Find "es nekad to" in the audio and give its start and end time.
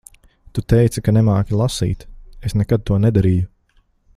2.49-2.99